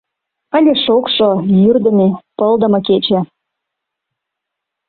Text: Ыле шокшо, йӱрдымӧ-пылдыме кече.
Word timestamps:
Ыле 0.57 0.73
шокшо, 0.83 1.29
йӱрдымӧ-пылдыме 1.61 2.79
кече. 2.87 3.19